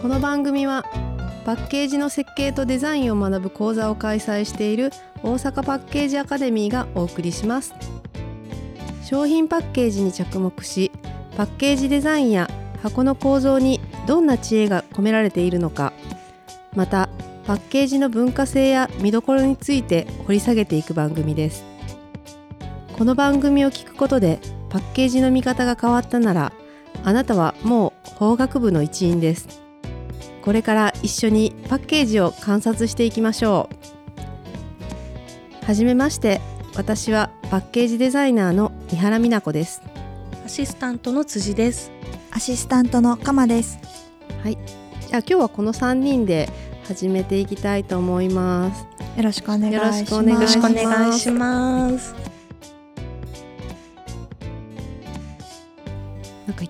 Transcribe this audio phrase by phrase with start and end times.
[0.00, 0.86] この番組は
[1.44, 7.74] パッケージの設計とデザインを学ぶ講座を開催している大阪パッケージアカデミーがお送りします。
[9.04, 10.90] 商品パッケージに着目し
[11.36, 12.48] パッケージデザインや
[12.82, 15.92] 箱の構造にどんな知恵が込められているのか
[16.74, 17.10] また
[17.46, 21.62] パッケージの文化性や見どころについて掘り下げていく番組です。
[22.96, 24.40] この番組を聞くことで
[24.70, 26.52] パッケージの見方が変わったなら
[27.04, 29.69] あなたはもう法学部の一員です。
[30.42, 33.68] これから一緒にパッケージを観察していきましょ
[35.62, 36.40] うはじめまして
[36.76, 39.82] 私はパッケージデザイナーの三原美奈子です
[40.44, 41.92] アシスタントの辻です。
[42.32, 43.78] アシスタントのカマです。
[44.42, 44.58] はい
[45.08, 46.48] じゃあ今日はこの3人で
[46.84, 50.14] 始めていきたいと思いますよろしくお願いします。
[50.14, 52.19] よろしくお願いします。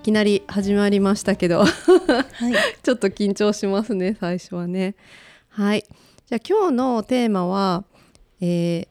[0.01, 2.55] きなり始まりましたけどはい。
[2.83, 4.95] ちょっと緊張しますね最初はね
[5.49, 5.85] はい
[6.27, 7.85] じゃあ今日のテーマは、
[8.41, 8.89] えー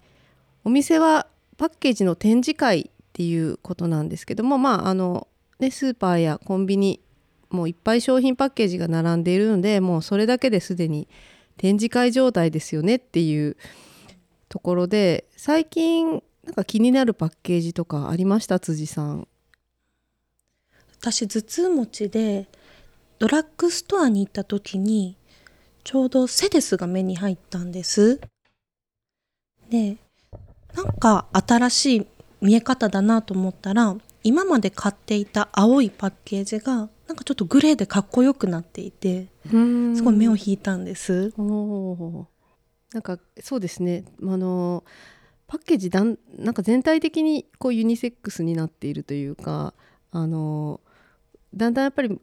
[0.65, 1.25] お店は
[1.57, 6.99] パッケージの展示会っていうことなんですけどもまああのねスーパーやコンビニ
[7.49, 11.07] もういっぱい商品パッケージが並んでいるのでもうそれだけですでに
[11.57, 13.55] 展示会状態ですよねっていう
[14.49, 18.59] ところで最近なんか気になるパッケージとかありました？
[18.59, 19.27] 辻さん。
[21.01, 22.47] 私頭痛持ちで
[23.19, 25.15] ドラッグストアに行った時に
[25.85, 28.19] ちょうどセデスが目に入ったんです。
[29.69, 29.97] で、
[30.75, 32.07] なんか新しい
[32.41, 41.33] 見え方だなと思ったら今まで買っていた青いパッケージがなんかちょっとグレーでかっこよくなっていてすごい目を引いたんです。
[42.93, 44.83] なんかそうですねあの
[45.47, 49.73] パッケージだんなんか全体的にこうユニセックスになっているというか
[50.11, 50.81] あの
[51.55, 52.19] だんだんやっぱり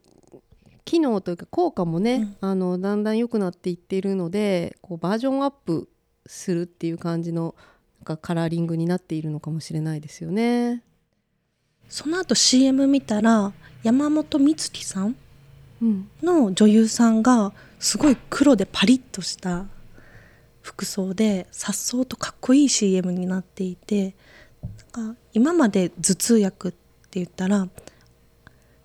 [0.84, 5.88] 機能というか効果もね、あのだんだん良くなっていっているのでこうバージョンアップ
[6.26, 7.54] するっていう感じの
[7.98, 10.82] なんかカラーリングになっているのかもしれないですよね。
[11.88, 15.16] その後 CM 見たら山本美月さん
[15.82, 19.66] うん、の女優さんがすごい黒でパリッとした
[20.62, 24.14] 服装で颯爽とかっこいい CM になっていて
[24.94, 26.78] なんか今まで頭痛薬って
[27.20, 27.68] 言ったら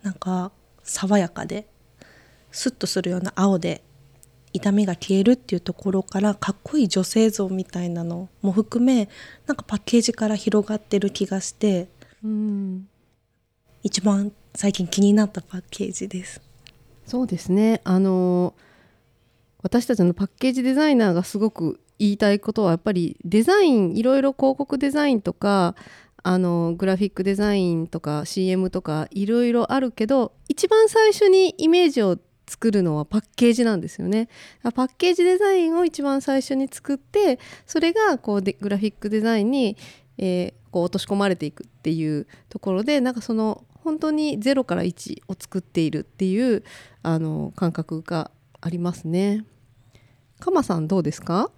[0.04, 0.52] なんか
[0.84, 1.68] 爽やかで
[2.52, 3.84] スッとするような青で
[4.54, 9.08] 痛みが消えるっていうところからかっこいい女性像みたいなのも含め
[9.46, 11.88] なんかパッケージから広がってる気がして
[12.24, 12.88] うん
[13.84, 16.42] 一番最近気になったパッケージです。
[17.06, 18.54] そうですねあの
[19.64, 25.76] 私たちのパッケージデザイナーがすごく言いたいことはやっぱりデザインいろいろ広告デザインとか
[26.24, 32.18] あのグラフィックデザインとか CM とかいろいろあるけど一番最初にイメージを
[32.48, 34.28] 作るのはパッケージなんですよね。
[34.62, 39.78] パッケージデザインを一番最初に作ってそれがこうでグラフィックデザインに、
[40.18, 46.64] えーこう落とし込まれていくっていうところでなんかその本当に0から1を作っているっていう
[47.04, 49.44] あの感覚がありますね。
[50.40, 51.52] かまさんどうですか？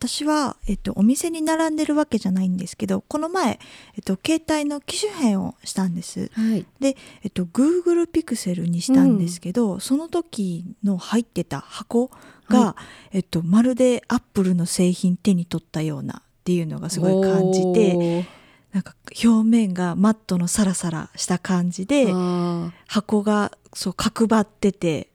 [0.00, 0.08] はい。
[0.08, 3.58] 私は、えっと、お店に並んでるわけじゃないんですけど、この前、
[3.96, 6.30] えっと、携帯の機種変をしたんです。
[6.32, 6.66] はい。
[6.80, 12.10] で、えっと、Google Pixel にしたんですけど、その時の入ってた箱
[12.48, 12.76] が、は
[13.12, 18.24] えっと、まるでアップルの製品手に取ったようなっていうのがすごい感じて、
[18.72, 18.94] なんか
[19.24, 25.10] 表面がマットのサラサラした感じで、あ箱がそう角張ってて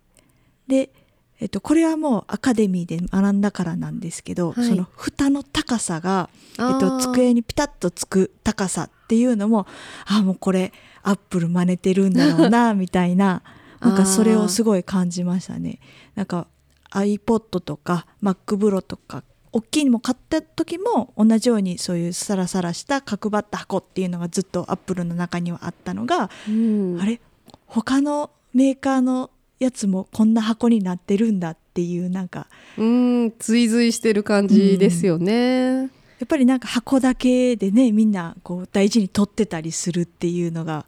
[0.67, 0.91] で、
[1.39, 4.67] えっと、これはもうアカデミーで学んだからなんですけど、はい。
[4.67, 9.67] その蓋の高さが、えっと、机にピタッとつく高さっていうのも
[10.07, 10.71] あもうこれ
[11.03, 13.43] アップル真似てるんだろうなみたいな
[13.81, 15.79] なんかそれをすごい感じましたね。
[16.15, 16.47] なんか
[16.91, 27.19] iPod とか MacBro とか大きいのも買った時も同じようにそういうサラサラした角張った箱っていうのがずっとアップルの中にはあったのが、うん、あれ？
[27.67, 29.29] 他のメーカーの
[29.59, 32.47] やつもこんな箱になってるんだっていうなんか
[32.77, 35.83] うん追随してる感じですよね。
[35.83, 40.85] やっぱりなんか箱だけでねみんなこう大事に取ってたりするっていうのが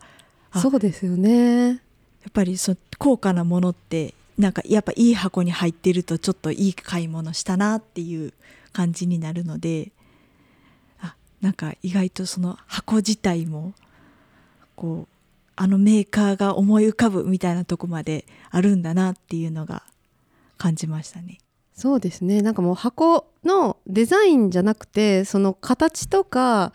[0.51, 1.67] あそうですよね。
[1.67, 8.33] やっぱりそ高価なものってなんかやっぱいい箱に入ってるとちょっといい買い物したなっていう
[8.71, 9.91] 感じになるので
[11.01, 13.73] あなんか意外とその箱自体も
[14.75, 15.16] こう
[15.57, 19.83] あのメーカーが思い浮かぶみたいなとこまであるんだなっていうのが
[20.57, 21.39] 感じましたね。
[21.73, 26.73] そうですねなんかもう箱のデザインじゃなくてその形とか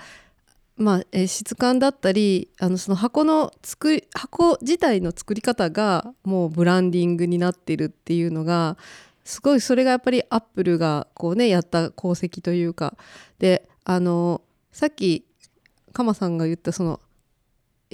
[0.76, 8.76] まあ、え質感だったりあのその箱の作り箱自体の作り方がもうブランディングになってるっていうのが
[9.22, 12.96] すごいそれがやっぱりアップルがこうねやった功績というか
[13.38, 14.40] であの
[14.72, 15.24] さっき
[15.92, 17.00] カマさんが言ったその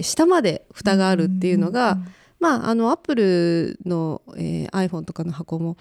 [0.02, 1.98] 下まで蓋があるっていうのが、
[2.40, 5.76] まああのアップルの、えー iPhone とかの箱も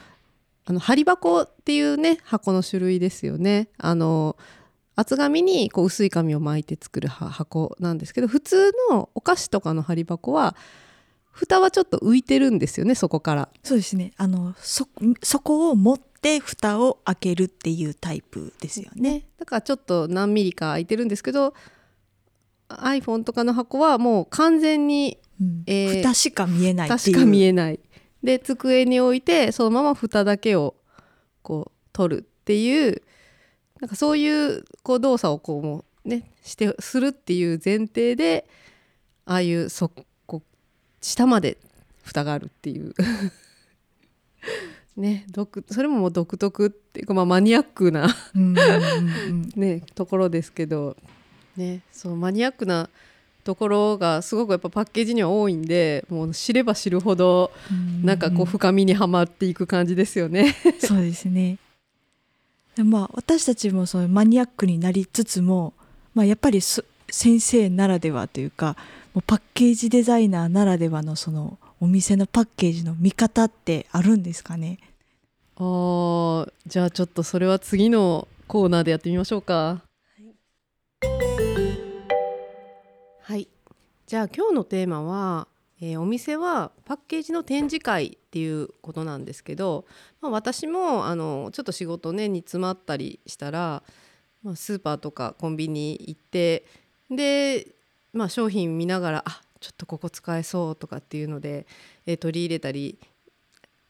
[0.65, 3.69] あの針箱っていうね箱の種類ですよね。
[3.77, 4.35] あの
[4.95, 10.55] 厚紙にこう薄い紙を巻いて作るは箱なんですけど普通のお菓子とかの針箱は
[11.31, 13.49] 蓋はちょっと浮いてるんですよねそこから。
[13.63, 14.87] そうですねあのそ
[15.21, 19.11] そこを持って蓋を開けるっていうタイプですよね。
[19.11, 21.53] ね、だからちょっと何ミリか空いてるんですけど
[22.69, 25.63] iPhone とかの箱はもう完全にうん。
[25.67, 27.15] えー蓋しか見えないっていう。
[27.15, 27.79] 確か見えない。
[28.23, 30.75] で机に置いてそのまま蓋だけを
[31.43, 33.01] こう取るっていう
[33.79, 38.49] なんかそういうこう動作をこうもうねしてするっていう前提で
[39.25, 39.91] ああいうそ
[40.25, 40.41] こ
[41.01, 41.57] 下まで
[42.03, 42.93] 蓋があるっていう。
[44.97, 48.15] ね独それももう独特っていうか、まあ、マニアックな
[49.55, 50.97] ねところですけど
[51.57, 52.89] ねそうマニアックな
[53.43, 60.55] ところがすごくやっぱパッケージには多いんでもう知れば知るほどうんなんかこう深みにはまっていく感じですよね。
[60.79, 61.57] そうですね。
[62.75, 65.73] でまあ私たちもそういうマニアックになりつつも、
[66.13, 68.75] まあ、やっぱりそ先生ならではというか
[69.13, 74.79] もうパッケージデザイナーならではのそのお店のパッケージの見方ってあるんですかね？
[75.55, 79.53] あーじゃあちょっとそれは次のコーナーでやってみましょうか。
[79.55, 79.81] は
[81.01, 81.26] い、
[84.07, 85.49] じゃあ今日のテーマは、
[85.81, 89.83] えーお店はパッケージの展示会っていうことなんですけど、
[90.21, 93.83] まあ、私もあのちょっと仕事ねに詰まったりしたら、
[94.43, 96.63] まあ、スーパーとかコンビニ行って
[97.11, 97.67] で、
[98.13, 101.67] まあ、商品見ながらあちょっとここ使えそうとかっていうので、
[102.05, 102.97] えー取り入れたり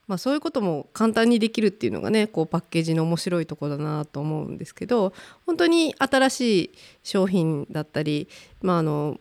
[0.07, 5.13] まあ、そういうことも簡単にできるっていうのがねこうパッケージの面白いところだなと思うんですけど
[5.45, 6.71] 本当に新しい
[7.03, 8.29] 商品だったり、
[8.61, 9.19] まあ、あの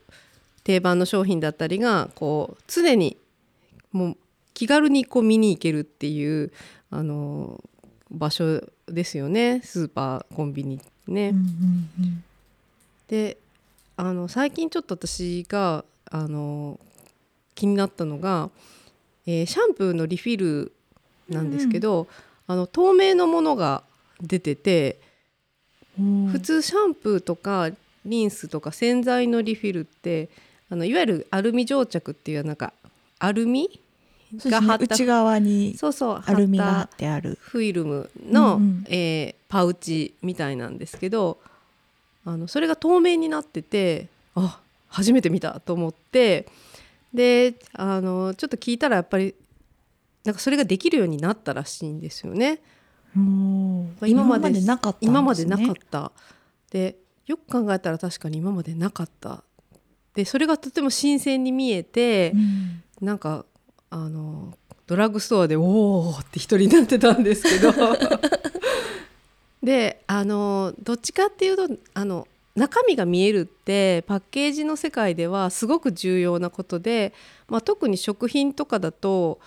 [0.67, 3.17] 定番の商品だったりがこう常に
[3.93, 4.17] もう
[4.53, 6.51] 気軽にこう見に行けるっていう
[6.91, 7.63] あの
[8.11, 9.61] 場所ですよね。
[9.63, 11.29] スーパーコンビニね。
[11.29, 12.25] うんうんうん。
[13.07, 13.39] で
[13.97, 16.81] あの最近ちょっと私があの
[17.55, 18.51] 気になったのが、
[19.25, 20.73] えーシャンプーのリフィル
[21.29, 22.09] なんですけど、
[22.49, 23.85] あの透明のものが
[24.21, 24.99] 出てて、
[25.97, 27.71] 普通シャンプーとか
[28.05, 30.29] リンスとか洗剤のリフィルって
[30.71, 32.73] あのいわゆるアルミ蒸着っていうなんか
[33.19, 33.81] アルミ
[34.35, 37.39] が貼った内側にそうそうアルミが貼貼ってある。
[37.41, 41.39] フィルムの、うんうんえーパウチみたいなんですけど
[42.25, 46.47] あのそれが透明になっててあ初めて見たと思って
[47.15, 49.35] であのちょっと聞いたらやっぱり
[50.25, 52.59] なんかそれができるようになったらしいんですよね。
[53.15, 56.13] 今今までなかったね今までなかった
[56.71, 56.97] で
[57.27, 59.43] よく考えたら確かに今までなかった
[60.17, 63.45] でそれがとても新鮮に見えて、うんなんか
[63.91, 65.63] あのドラッグストアで「お
[66.09, 67.73] お!」って一人になってたんですけど
[69.63, 77.13] であのどっちかっていうとあの中身が見えるってパッケージの世界ではすごく重要なことで、
[77.49, 79.39] まあ、特に食品とかだと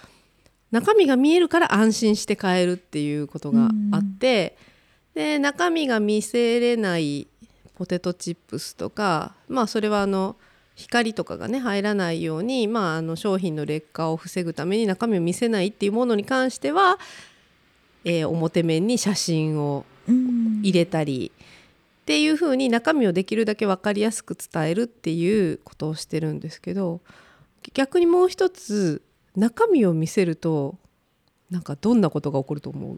[0.71, 4.55] 中身が見えるから安心して買えるっていうことがあって、
[5.15, 7.25] で中身が見せれない
[7.73, 10.35] ポテトチップスとかまあそれはあの
[10.79, 16.97] 光とかがね入らないように、まあ、あの商品の劣化を防ぐために中身を見せないっていうものに関しては、
[18.05, 21.31] えー表面に写真をうん入れたり
[22.01, 27.01] っていう風に中身をできるだけ分かりやすく伝えるっていうことをしてるんですけど
[27.73, 29.01] 逆にもう一つ
[29.35, 30.75] 中身を見せると
[31.51, 32.97] なんかどんなことが起こると思う？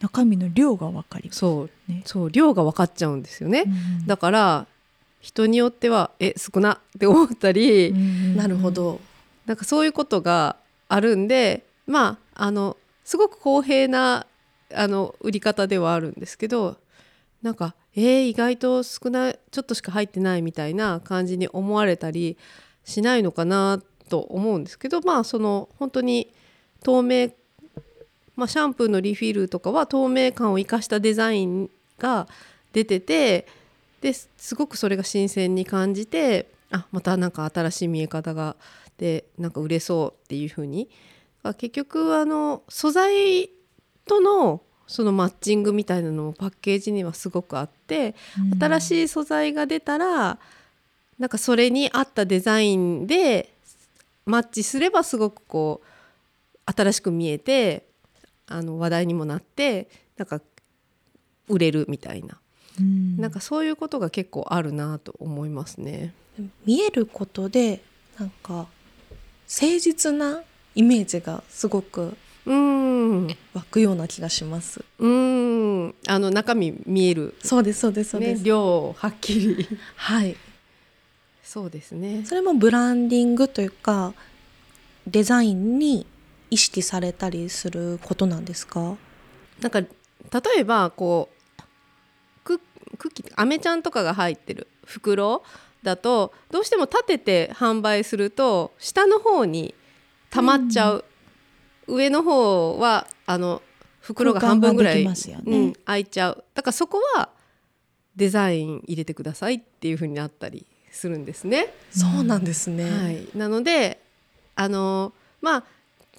[0.00, 1.38] 中身の量が分かります。
[1.40, 3.64] そうねそう量が分かっちゃうんですよね。
[3.66, 4.66] うんだから
[5.24, 8.70] 人によってはえ少なって思ったり、うんなるほ。
[8.70, 9.00] ど。
[9.46, 10.56] なんかそういうことが
[10.88, 14.26] あるんでまああのすごく公平な
[14.74, 16.76] あの売り方ではあるんですけど
[17.42, 22.36] なんかえー、意外と少ないちょっとしか入ってないみたいな感じに思われたり
[22.84, 26.32] しないのかなと思うんですけどまあその本当に
[26.82, 27.30] 透明、
[28.36, 32.26] まあ、シャンプーのリフィルとかは透明感を生かしたデザインが
[32.72, 33.46] 出てて
[34.04, 38.54] ですすごくそれが新鮮に感じてあまたなんか新しい見え方が
[38.98, 40.90] でなんか売れそうっていう風に
[41.42, 43.48] あ結局あの素材
[44.04, 48.14] とのそのマッチングみたいなのもパッケージにはすごくあって、
[48.60, 50.38] 新しい素材が出たら
[51.18, 53.54] なんかそれに合ったデザインで
[54.26, 57.86] マッチすればすごくこう新しく見えて
[58.46, 60.42] あの話題にもなってなんか
[61.48, 62.43] 売れるみたいな、うん
[62.80, 66.12] なんかそういうことが結構あるなと思いますね。
[66.66, 67.80] 見えることで
[68.18, 68.66] なんか
[69.48, 70.42] 誠実な
[70.74, 72.16] イメージがすごく
[72.46, 74.84] うん湧くような気がします。
[74.98, 78.44] うんあの中身見える、そうですそうですそうでね、す。
[78.44, 80.36] 量はっきり はい。
[81.44, 82.24] そうですね。
[82.24, 84.14] それもブランディングというか
[85.06, 86.06] デザインに
[86.50, 88.96] 意識されたりすることなんですか？
[89.60, 89.88] なんか例
[90.58, 91.33] えばこう
[92.96, 95.42] ククッキーアメちゃんとかが入ってる袋
[95.82, 99.74] だとどうしても立てて販売すると下の方に
[100.30, 101.04] 溜まっちゃう、
[101.86, 103.62] 上の方はあの
[104.00, 105.14] 袋が半分ぐらい、ね
[105.46, 106.44] うん、開いちゃう。
[106.54, 107.28] だからそこは
[108.16, 111.72] デザイン入れてくださいっていう風になったりするんですね。
[111.90, 112.90] そうなんですね。
[112.90, 114.00] はい、なので
[114.56, 115.64] あのまあ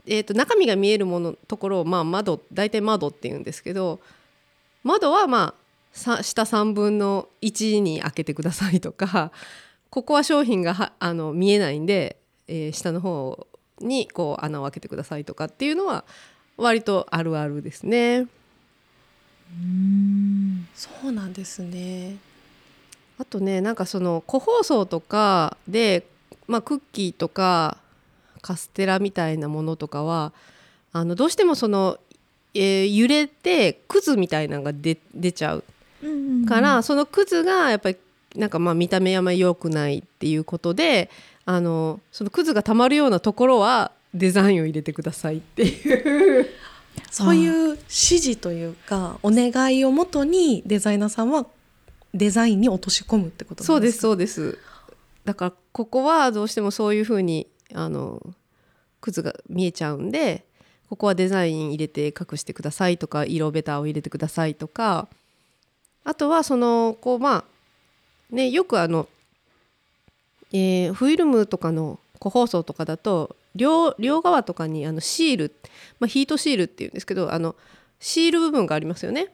[0.07, 3.99] えー、と中身が見えるものところを、まあ、窓大体窓っていうんですけど
[4.83, 5.64] 窓はまあさ
[5.95, 9.31] 下3分の1に開けてくださいとか
[9.89, 13.47] ここは商品がはあの見えないんで、えー下の方
[13.79, 16.05] にこう穴を開けてくださいとかっていうのは
[16.57, 18.27] 割とあるあるですね。
[19.51, 22.17] うんそうなんですね。
[23.17, 26.05] あとねなんかその個包装とかで、
[26.47, 27.77] まあ、クッキーとか
[28.41, 30.33] カステラみたいなものとかは
[30.91, 31.97] あのどうしてもその、
[32.53, 35.63] えー揺れてくずみたいなのが出出ちゃう
[36.47, 37.97] から、そのくずがやっぱり
[38.35, 41.09] なんかまあ見た目あんまり良くないっていうことで
[41.45, 46.47] あのそのくずがたまるようなところはデザインを入れてくださいっていう。
[47.11, 51.45] そういう指示というかお願いをもとにデザイナーさんは
[52.13, 54.01] デザインに落とし込むってことそうですか？
[54.03, 54.57] そうです
[55.25, 58.21] だからここはどうしてもそういうふうにあの
[59.01, 60.45] くずが見えちゃうんで
[60.89, 65.09] ここはデザイン入れて隠してくださいとか色ベタを入れてくださいとか
[66.05, 67.43] あとはそのこうま
[68.31, 69.09] あねよくあの、
[70.53, 75.51] えーフィルムとかの個包装とかだと両両側とかにあのシール、
[75.99, 77.55] まあ、ヒートシールっていうんですけどあの
[77.99, 79.29] シール部分がありますよね。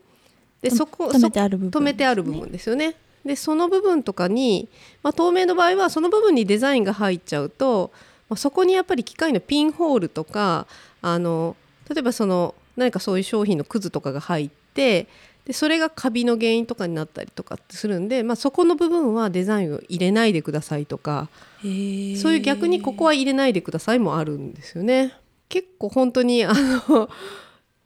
[0.62, 2.96] でそこ止めてある部分止めてある部分ですよね。
[3.26, 4.68] でその部分とかに、
[5.04, 7.92] まあ、透明の場合はその部分にデザインが入っちゃうと、
[8.30, 10.66] まあ、そこにやっぱり機械のピンホールとか
[11.02, 11.56] あの
[11.90, 15.08] 例えばその何かそういう商品のくずとかが入って
[15.46, 21.30] でそれがカビの原因とかになったりとかするんで、まあ、そこの部分はデザインを入れないでくださいとか
[21.62, 25.14] そういう逆にここは入れないでくださいもあるんですよね。
[25.50, 27.10] 結構本当にあの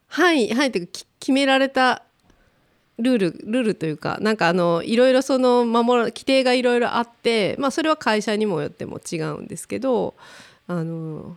[0.07, 2.03] 範囲範囲というかき決められた
[3.00, 10.13] ルールルールというかなんかあのいろいろその守る規定がいろいろあって、まあ、それは会社にもよっても違うんですけど
[10.67, 11.35] あの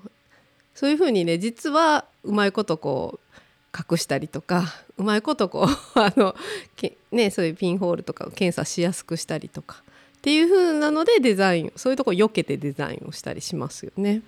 [0.74, 3.40] そういうふうにね実はうまいことこう
[3.76, 4.64] 隠したりとか
[4.96, 6.34] うまいことこう あの
[6.76, 9.82] け、ね、そういうピンホールとかを検査しやすくしたりとか
[10.18, 14.22] っていう風なのでデザインそういうとこ避けてデザインをしたりしますよね。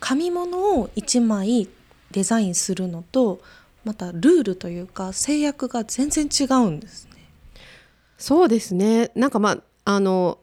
[0.00, 1.68] 紙物を1枚
[2.10, 3.40] デザインするのと
[3.84, 7.10] またルールというか制約が全然違うんですね。
[8.18, 10.38] そうですねなんかまああの、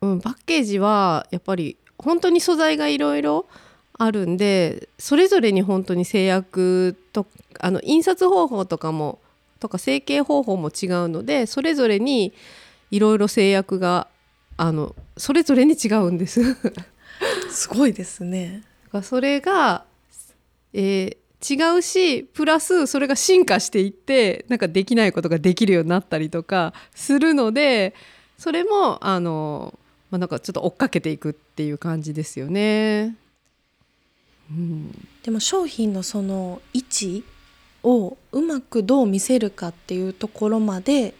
[0.00, 3.46] うん、パッケージはやっぱり本当に素材がいろいろ
[4.04, 7.26] あるんでそれぞれに本当に制約と
[7.60, 9.20] あの印刷方法とかも
[9.60, 12.32] とか成形方法も違うのでそれぞれに
[12.90, 14.08] いろいろ制約が
[14.56, 16.40] あのそれぞれに違うんです。
[17.50, 18.62] すごいですね。
[19.02, 19.84] それが、
[20.72, 27.94] えー違うしプラスそれが進化していってなんかできないことができるようになったりとかするので
[28.38, 29.76] それもあの、
[30.12, 33.16] まあ、なんかちょっと追っかけていくっていう感じですよね。
[34.54, 37.24] うん、でも商品のその位置
[37.82, 41.14] をうまくどう見せるかっていうところまで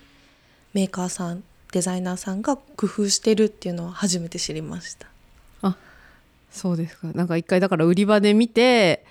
[0.74, 5.06] メーカーさんデザイナーさんが工夫してるっていうのは初めて知りました。
[6.52, 7.08] そうですか。
[7.14, 9.04] なんか一回だから売り場で見て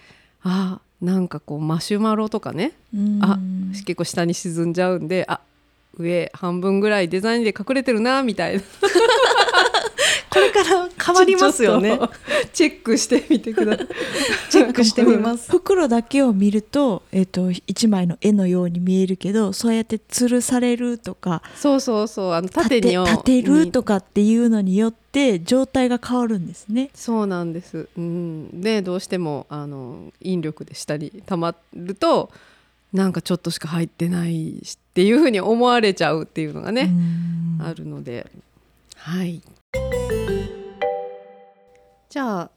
[0.43, 2.73] あなんかこうマシュマロとかね。
[3.21, 3.39] あ
[3.71, 5.41] 結構下に沈んじゃうんであ
[5.97, 8.61] 上半分ぐらいデザインで隠れてるなみたいな
[10.31, 11.99] これから変わりますよね。
[12.53, 13.87] チェックしてみてください。
[14.49, 15.51] チェックしてみます。
[15.51, 22.31] 袋だけを見ると,、えっと一枚の絵のように見えるけどそうやって吊るされるとかそうそうそう。
[22.31, 26.91] あの縦に立て立てるとかっていうのによって状態が変わるんですね。
[26.95, 32.31] そうなんです、うん、でどうしてもあの引力で下に溜まると
[32.93, 36.83] なんかちょっとしか入ってないしっていうふうに思われちゃうっていうのがね、
[37.59, 37.65] うん。
[37.65, 38.31] あるので。
[38.95, 39.41] はい
[42.09, 42.51] じゃあ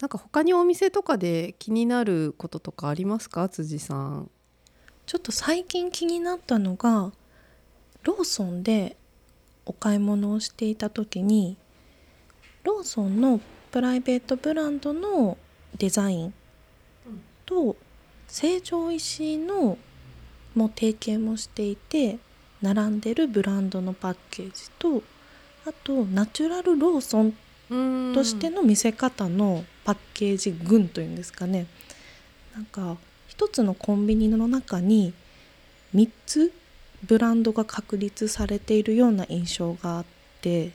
[0.00, 3.48] なんか他にお店とかで気になることとかありますか？
[3.48, 4.30] 辻さん。
[5.06, 7.12] ちょっと最近気になったのが
[8.02, 8.96] ローソンで
[9.64, 11.56] お買い物をしていた時に
[12.64, 15.38] ローソンのプライベートブランドの
[15.78, 16.34] デザイン
[17.46, 17.76] と
[18.26, 19.78] 成城石井の
[20.54, 22.18] も提携もしていて
[22.60, 25.02] 並んでるブランドのパッケージと
[25.68, 31.66] あとナチュラルローソンとしての見せ方のパッケージ群というんですかね。
[32.54, 32.96] なんか
[33.26, 35.12] 一つのコンビニの中に
[35.94, 36.52] 3つ
[37.04, 40.04] ブランドが確立されているような印象があっ
[40.40, 40.72] て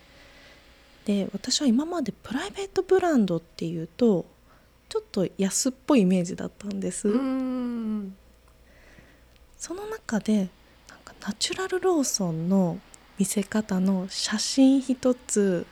[1.05, 4.25] で私は今までプライベートブランドっていうと
[4.87, 8.15] ちょっと安っぽいイメージだったんです、うん。
[9.57, 10.49] その中で
[10.87, 12.79] なんかナチュラルローソンの
[13.23, 15.65] 見せ方の写真一つ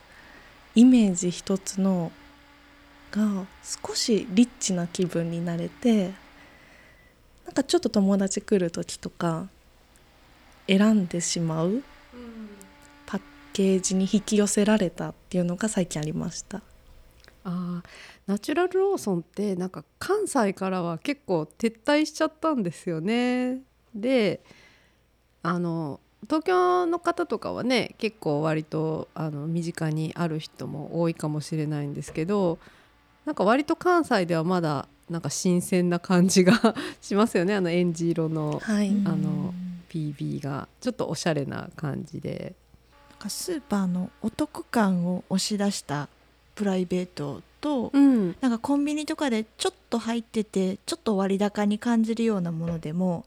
[0.73, 2.09] イメージ一つの
[3.11, 3.45] が
[3.85, 6.11] 少しリッチな気分になれて
[7.43, 9.49] なんかちょっと友達来る時とか
[10.65, 11.83] 選んでしまう
[13.05, 16.61] パッケージに引き寄せられたっていうのが最近ありました。
[17.43, 17.89] あー
[18.27, 23.59] ナチュラルローソンってなんか関西からは結構撤退しちゃったんですよね。
[23.93, 24.41] で
[25.43, 32.59] あの東京の方とかはね結構割とあの身近にある人も多いかもしれないんですけど
[33.25, 37.53] なんか割と関西ではまだなんか新鮮な感じが しますよね。
[37.53, 39.07] あのエンジ色のはい、うん。
[39.07, 39.53] あの
[39.89, 40.69] PB が。
[40.79, 42.55] ちょっとおしゃれな感じで。
[43.09, 46.07] なんかスーパーのお得感を押し出した
[46.55, 48.35] プライベートと、うん。
[48.39, 53.25] なんかコンビニとかでちょっと入っててちょっと割高に感じるようなものでも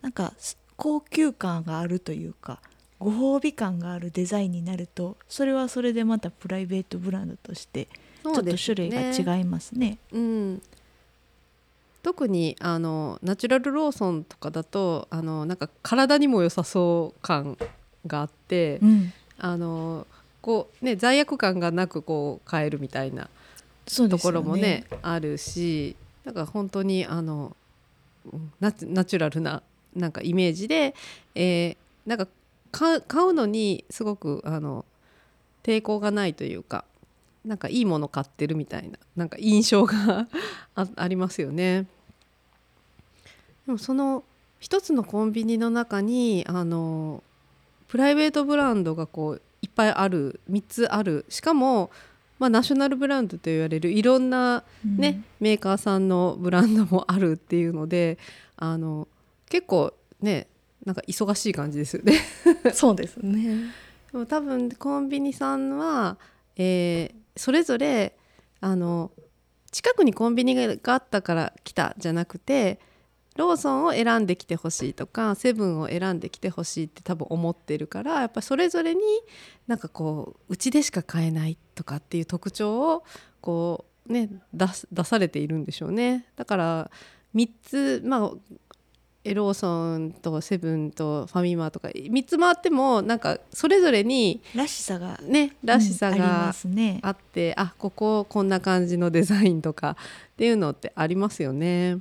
[0.00, 2.60] なんかす高級感があるというか
[2.98, 7.88] ご褒美感があるデザインになるとそれはそれでまたプライベートブランドとして
[8.22, 9.98] ちょっと種類が違いますね。
[10.12, 10.62] うん、
[12.02, 17.56] 特にあのナチュラルローソンとかだとあのなんか体にも良さそう感
[18.06, 19.12] があって、うん。
[19.38, 20.06] あの
[20.40, 23.28] こうね罪悪感がなくこう買えるみたいな
[24.08, 27.56] ところもねあるしなんか本当にあの
[28.60, 29.62] ナチュラルな
[29.96, 30.94] なんかイメージで、
[31.34, 32.28] えーなんか
[32.70, 34.84] 買う買うのにすごくあの
[35.62, 36.84] 抵抗がないというか
[37.44, 40.28] なんかいいもの買ってるみたいななんか印象が
[40.74, 41.86] あありますよね。
[43.66, 44.24] でもその
[44.58, 47.22] 一つのコンビニの中にあの
[47.88, 51.90] プライベートブランドがこういっぱいある3つあるしかも、
[52.38, 58.18] まあ、ナショナルブランドと言われるいろんな、ねメーカーさんのブランドもあるっていうので
[58.56, 59.08] あの
[59.48, 60.48] 結構ね
[60.84, 62.20] なんか忙しい感じですよね。
[62.72, 63.72] そうですね。
[64.12, 66.18] でも多分コンビニさんは、
[66.56, 68.16] えーそれぞれ
[68.60, 69.12] あの
[69.70, 72.80] 近くにコンビニがあったから来たじゃなくて
[73.36, 79.02] ローソンを選んできてほしいとかセブンを選んできてほしいって多分思ってるからやっぱそれぞれに
[79.66, 83.04] なんかこううちでしか買えないとかっていう特徴を
[83.42, 86.26] こうね出されているんでしょうね。
[86.36, 86.90] だから
[87.34, 88.30] 3つまあ
[89.26, 96.54] えローソンとセブンとファミマとか3つ回ってもなんかそれぞれにらしさがねらしさが。
[97.02, 99.96] あって、あこここんな感じのデザインとか
[100.34, 101.98] っていうのってありますよね。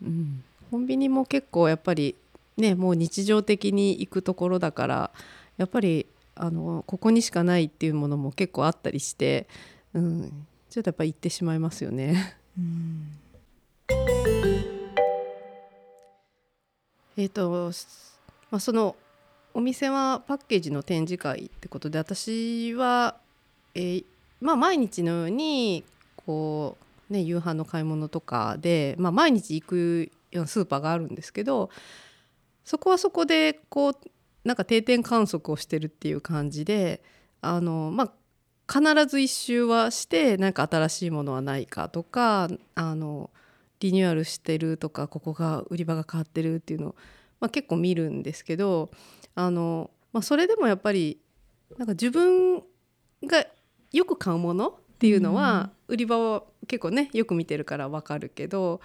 [0.00, 2.14] うん、コンビニも結構やっぱり
[2.56, 5.10] ねもう日常的に行くところだから
[5.56, 9.48] やっぱりあのここにしかないっていうものも結構あったりして、
[9.92, 12.36] うん、ちょっとやっぱり行ってしまいますよね。
[12.56, 13.18] うん
[17.16, 17.70] えーと
[18.50, 18.96] まあ、その
[19.52, 23.16] お店はパッケージの展示会ってことで私は、
[23.74, 24.04] えー
[24.40, 25.84] まあ、毎日のように
[26.16, 26.76] こ
[27.08, 31.70] う、ね、夕飯の買い物とかで、まあ、毎日行くようなスーパーがあるんですけど
[32.64, 33.96] そこはそこでこう
[34.44, 37.02] なんか定点観測をしてるっていう感じで
[37.40, 38.12] あの、まあ、
[38.72, 43.30] 必ず一周はしてなんか新しいものはないかとかあの
[43.84, 46.94] リニューアルしてるとかここが売り場が変わってるっていうのを、
[47.38, 48.90] まあ、結構見るんですけど
[49.34, 51.20] あの、まあ、それでもやっぱり
[51.76, 52.62] なんか自分
[53.24, 53.46] が
[53.92, 58.80] よく買うものっていうのは、売り場を結構ねよく見てるから分かるけど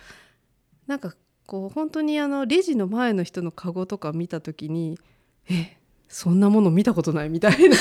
[0.85, 4.99] なんかこう本当にあのレジの前の人のカゴとか見た時に
[5.49, 5.77] え
[6.09, 7.77] そんなもの見たことないみたいな。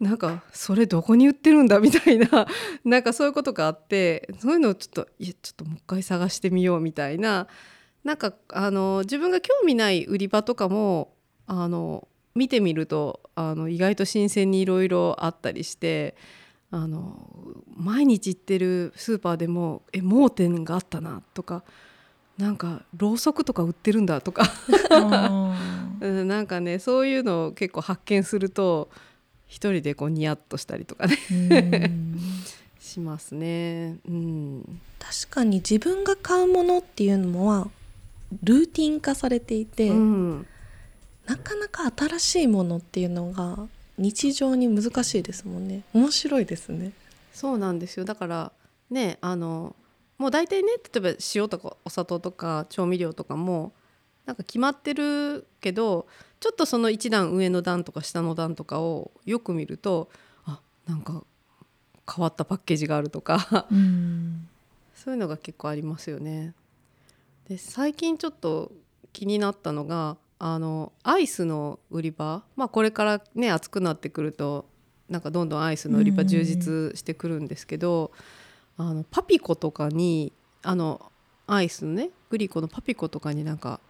[0.00, 2.46] なんかそれどこに売ってるんだみたいな
[2.84, 7.46] なんかそういうことがあってそういうのをちょっといやちょっともう一回探してみようみたいな。
[8.04, 11.12] なんかあの自分が興味ない売り場とかも
[11.48, 12.06] あの
[12.36, 16.14] 見てみるとあの意外と新鮮にいろいろあったりして
[16.70, 17.18] あの
[17.74, 21.64] 毎日行ってるスーパーでもえ盲点があったなとか
[22.38, 24.44] なんかろうそくとか売ってるんだとか。
[25.98, 28.90] うんなんかねそういうのを結構発見すると
[29.46, 31.18] 一人でこうニヤッとしたりとかね。
[31.30, 32.20] うん。
[32.80, 33.98] しますね。
[34.08, 37.68] うん、確かに自分が買うものっていうのは
[38.42, 40.46] ルーティン化されていて、うん。
[41.26, 45.82] なかなか新しいものっていうのが日常に難しいですもんね。
[45.92, 46.92] 面白いですね。
[47.32, 48.04] そうなんですよ。
[48.04, 48.52] だから
[48.90, 49.74] ねあの
[50.18, 53.72] もう大体ね例えば塩とかお砂糖とか調味料とかも
[54.24, 56.06] なんか決まってるけど
[56.46, 60.08] ちょっとその一段上の段とか下の段とかをよく見ると
[60.44, 61.24] あなんか
[62.08, 64.48] 変わったパッケージがあるとかうん
[64.94, 66.54] そういうのが結構ありますよね。
[67.48, 68.70] で最近ちょっと
[69.12, 74.66] 気になったのがあのアイスの売り場、まあ、これからね暑くなってくると
[75.08, 78.12] なんかどんどんアイスの売り場充実してくるんですけど、
[78.76, 80.32] あのパピコとかに
[80.62, 81.10] あの
[81.48, 83.80] アイスのねグリコのパピコとかになんか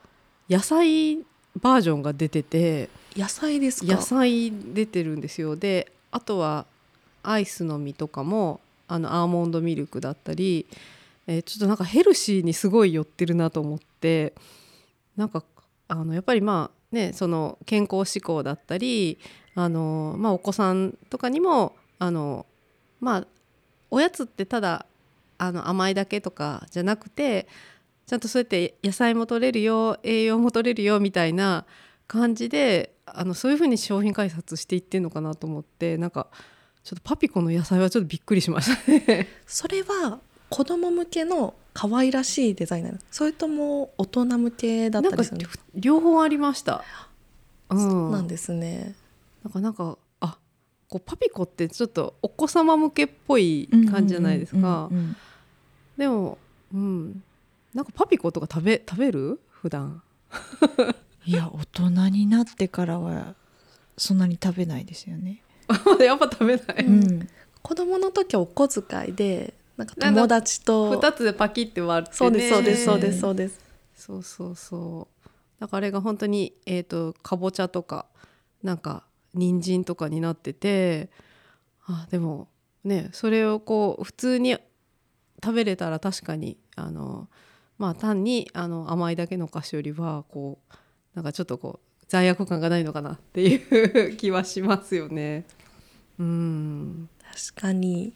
[0.49, 1.19] 野菜
[1.57, 3.95] バージョンが出てて野菜ですか？
[3.95, 5.57] 野菜出てるんですよ。
[5.57, 6.67] であとは
[7.23, 10.67] アイスの実とかもあのアーモンドミルクだったり、
[11.27, 14.33] えーちょっとなんかヘルシーにすごい寄ってるなと思って
[15.17, 15.43] なんか
[15.89, 19.19] あのやっぱりまあねその健康志向だったり
[19.55, 22.47] あの、まあ、お子さんとかにもあの
[23.01, 23.27] まあ
[23.91, 24.87] おやつってただ
[25.39, 27.47] あの甘いだけとかじゃなくて
[28.07, 31.65] ちゃんとそうやって野菜も取れるよ栄養も取れるよみたいな
[32.07, 36.29] 感じであのそういうふうに商品開発していってんのかなと思ってなんか
[36.85, 39.29] ちょっとパピコの野菜はちょっとびっくりしましたね。
[39.45, 42.99] それは子供向けの可愛らしいデザインなの？
[43.11, 46.85] それとも大人向けだったりするんですか両方ありました。
[47.71, 48.95] うん、そうなんですね
[49.43, 50.39] なんかなんかあ
[50.89, 54.89] こうパピコってちょっとお子様向けっぽい感じじゃないですか。
[55.97, 56.39] でも、
[56.73, 57.23] うん、
[57.77, 59.39] なんかパピコとか食べ食べる？
[59.51, 60.03] 普段。
[61.27, 63.35] いや大人になってからは
[63.99, 65.43] そんなに食べないですよね。
[66.01, 66.85] やっぱ食べない。
[66.87, 67.29] うん
[67.63, 72.17] 子供の時はお小遣いでなんか友達と二つでパキって割ってね。
[72.17, 73.61] そうですそうですそうですそうです
[73.95, 75.29] そうそうそう
[75.61, 78.07] だからあれが本当にえっ、とかぼちゃとか
[78.63, 81.11] なんか人参とかになってて
[81.87, 82.49] あでも
[82.85, 84.57] ねそれをこう普通に
[85.45, 87.29] 食べれたら確かにあの
[87.79, 90.75] まあ単にあの甘いだけのお菓子よりはこう
[91.15, 95.45] なんかちょっとこう罪悪感がないのかなっていう気はしますよね。
[96.19, 97.09] うん。
[97.53, 98.13] 確かに。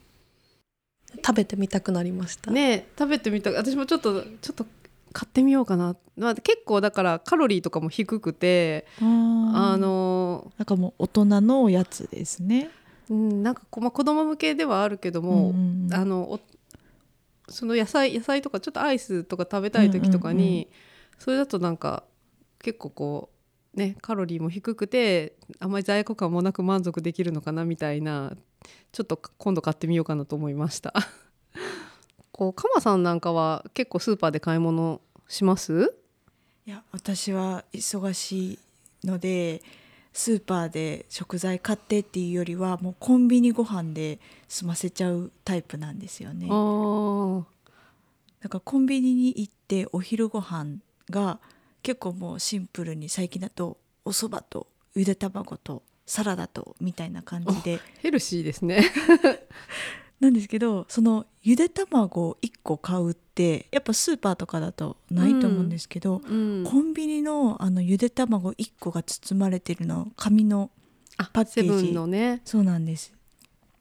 [1.16, 2.51] 食べてみたくなりました。
[2.51, 4.64] ね食べてみた私もちょっとちょっと
[5.12, 9.05] 買ってみようかな、まあ、結構だからカロリーとかも低くてあ
[9.73, 12.70] あののなんかもう大人のおやつですね。
[13.11, 15.94] うんなんかこ、まあ、子供向けではあるけども、うんうんうん。
[15.94, 16.40] あのお
[17.51, 20.67] その野菜野菜とかちょっとアイスとか食べたい時とかに、うんうんうん
[21.21, 22.05] それだとなんか
[22.61, 23.31] 結構こ
[23.75, 28.33] うねカロリーも低くてあんまり罪悪感もなく満足できるのかなみたいな
[28.91, 30.95] ちょっと今度買ってみようかなと思いました。
[32.33, 35.95] こうカマさんなんかは結構スーパーで買い物します？
[36.65, 38.59] いや私は忙しい
[39.07, 39.61] ので
[40.15, 44.19] スーパーで食材買ってっていうよりはもうコンビニご飯で
[44.51, 46.49] 済ませちゃうタイプなんですよね。
[48.41, 51.39] だからコンビニに行ってお昼ご飯が
[51.83, 58.85] 結構もうシンプルに最近だとお蕎麦とゆで卵とサラダとみたいな感じでヘルシーですね。
[60.19, 70.71] なんですけどそのゆで卵を1個買うってやっぱスーパーとかだとないと思うんですけど、うんコンビニのあのゆで卵1個が包まれてるの紙の
[71.17, 72.43] あパッケージのね。
[72.45, 73.13] そうなんです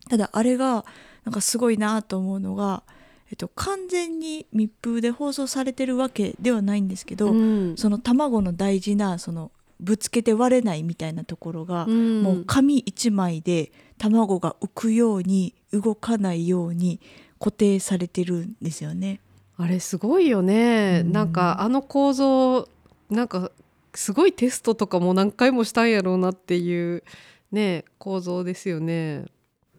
[0.09, 0.85] ただあれが
[1.23, 2.83] なんかすごいなと思うのが、
[3.29, 16.99] えっと、完全に密封で包装されてるわけではないんですけど、うんその卵の大事なそのぶつけて割れないみたいなところが、うんもう紙1枚で卵が浮くように動かないように
[17.39, 19.21] 固定されてるんですよね。
[19.57, 22.67] あれすごいよね、うんなんかあの構造
[23.09, 23.51] なんか
[23.93, 27.03] すごいテストとかも何回もしたんやろうなっていう
[27.51, 29.25] ね構造ですよね。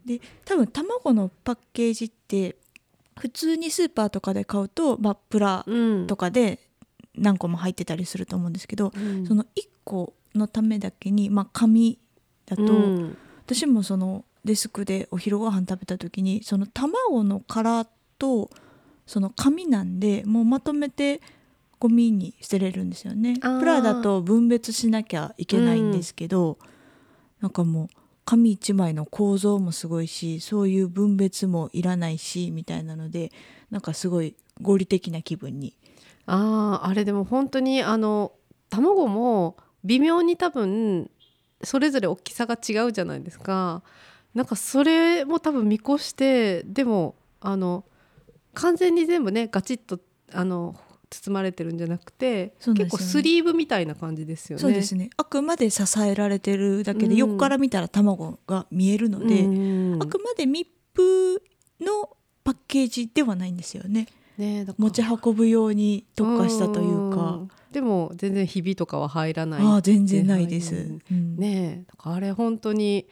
[0.04, 2.56] で多分卵のパッケージって
[3.18, 6.06] 普通にスーパーとかで買うと、まあ、プラうん。
[6.06, 6.58] とかで
[7.14, 9.26] 何個も入ってたりすると思うんですけど、うん。
[9.26, 9.46] その1
[9.84, 11.98] 個のためだけに、まあ、紙
[12.46, 13.16] だと、うん。
[13.44, 17.86] 私もそのデスクでお昼ご飯食べた時にその卵の殻
[18.18, 18.48] と
[19.06, 21.20] その紙なんでもうまとめて
[21.78, 23.38] ゴミに捨てれるんですよね。
[23.40, 26.58] プラだと分別しなきゃいけないんですけど、
[27.40, 27.88] なんかもう
[28.30, 33.32] 紙一枚の構造もすごいしそういう分別もいらないしみたいなので
[33.72, 35.76] なんかすごい合理的な気分に。
[36.26, 38.30] あああれでも本当にあの
[38.68, 41.10] 卵も微妙に多分
[41.64, 43.82] それぞれ大きさが違うじゃないですか。
[44.32, 47.84] なんかそれも多分見越してでもあの
[48.54, 49.98] 完全に全部ねガチッと
[50.32, 50.76] あの
[51.10, 52.74] 包まれてるんじゃなくて、ね。
[52.74, 54.62] 結構スリーブみたいな感じですよね。
[54.62, 55.10] そうですね。
[55.16, 57.16] あくまで支えられてるだけで、うん。
[57.16, 60.02] 横から見たら卵が見えるので、うん。
[60.02, 61.42] あくまで密封
[61.80, 64.06] のパッケージではないんですよね。
[64.38, 67.22] ね持ち運ぶように特化したというか。
[67.22, 67.50] ん。
[67.72, 69.62] でも全然ひびとかは入らない。
[69.62, 71.36] ああ全然ないです、うんうん。
[71.36, 73.06] ねあれ本当に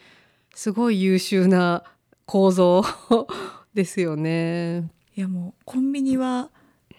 [0.54, 1.84] すごい優秀な
[2.26, 2.84] 構造
[3.74, 4.90] ですよね。
[5.16, 6.50] いやもうコンビニは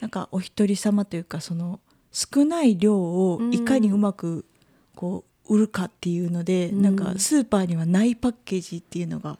[0.02, 1.80] なんかお一人様というかその
[2.12, 4.46] 少ない量をいかにうまく
[4.96, 6.82] こう売るかっていうので、うん。
[6.82, 9.40] なんかスーパーにはないパッケージっていうのが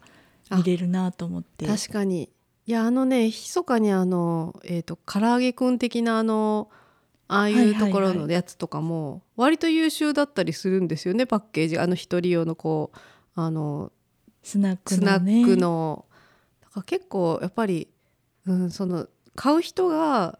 [0.52, 1.66] 見れるなと思って。
[1.66, 2.30] 確かに。
[2.66, 6.70] いやあのね密かにあのえっ、と唐揚げくん的なあの
[7.28, 11.80] ああいうところのやつとかも割と優秀だったりするんですよねパッケージ。
[11.80, 13.00] あの一人用のこう
[13.36, 13.92] あの
[14.44, 16.06] スナックスナのねックの。
[16.62, 17.88] だから結構やっぱり、
[18.46, 20.38] うん、その買う人が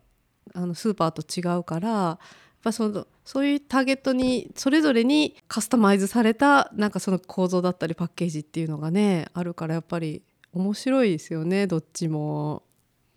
[0.54, 2.18] あのスーパーと違うからやっ
[2.64, 12.64] ぱそのそういうターゲットにそれぞれにカスタマイズされたなんかその構造だったりパッケージっていうのがねあるからやっぱり面白いですよねどっちも。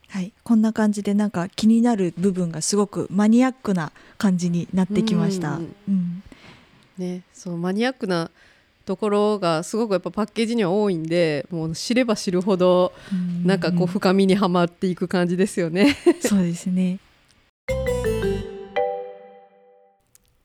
[0.09, 5.53] はい、こんな感じでなんか気になる部分がすごくマニアックな感じになってきました。
[5.53, 6.23] うんうん
[6.99, 8.31] ね、そうマニアックな
[8.85, 12.93] ところがすごくやっぱパッケージには多いんでもう知れば知るほど
[13.45, 15.97] なんかこう深みにはまっていく感じですよね。
[16.21, 16.99] そうですね。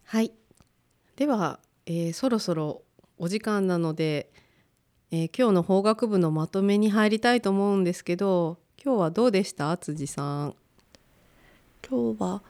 [0.10, 0.32] はい。
[1.18, 2.82] では、えーそろそろ
[3.18, 4.30] お時間なので、
[5.12, 9.76] えー今日の法学部のまとめに入りたいと思うんですけど、今日はどうでした？
[9.76, 10.56] 辻さん。
[11.86, 12.42] 今日は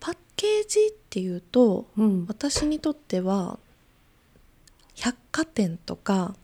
[0.00, 2.26] パッケージっていうとうん。
[2.26, 3.60] 私にとっては
[4.96, 6.34] 百貨店とか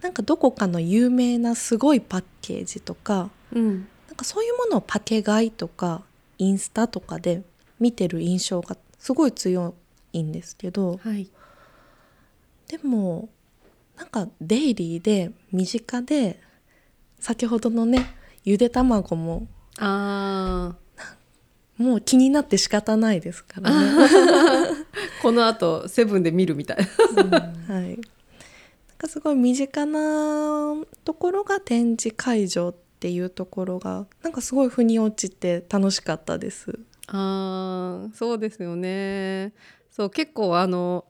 [0.00, 3.88] なんかどこかの有名なすごいパッケージとかうん。
[4.06, 6.02] なんかそういうものをパケ買いとか
[6.38, 7.42] インスタとかで
[7.80, 9.74] 見てる印象がすごい強
[10.20, 11.30] いんですけどはい。
[12.68, 13.28] でも
[13.96, 16.40] なんかデイリーで身近で
[17.20, 19.46] 先ほどのねゆで卵も
[19.78, 20.74] あ
[21.76, 23.76] もう気になって仕方ないですからね。
[23.98, 24.68] あ。
[25.22, 26.76] この後セブンで見るみたい。
[26.76, 27.98] はい、なん
[28.96, 36.78] かすごい身近なところが展示会場っていうところがなんかすごい腑に落ちて楽しかったです。
[37.08, 39.52] ああ、そうですよね。
[39.94, 41.04] そう結構あの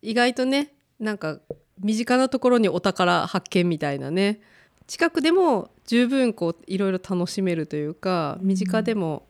[0.00, 1.38] 意外とね、なんか
[1.78, 4.40] 身近なところにお宝発見みたいなね。
[4.86, 9.28] 近くでも十分こういろいろ楽しめるというか身近でも、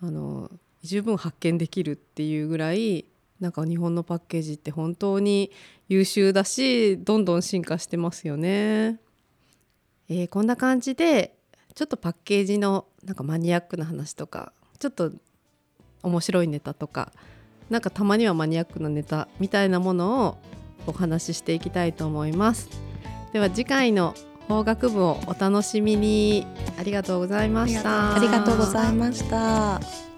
[0.00, 0.52] あの
[0.84, 3.06] 十分発見できるっていうぐらい
[3.40, 5.50] なんか日本のパッケージって本当に
[5.88, 9.00] 優秀だしどんどん進化してますよね。
[10.08, 11.34] えーこんな感じで
[11.74, 15.10] ちょっとパッケージのなんかマニアックな話とかちょっと
[16.04, 17.12] 面白いネタとか
[17.72, 20.38] なんかたまにはマニアックなネタみたいなものを
[20.86, 22.68] お話ししていきたいと思います。
[23.32, 24.14] では次回の
[24.46, 26.46] 法学部をお楽しみに
[26.78, 28.14] ありがとうございました。
[28.14, 30.11] ありがとうございました。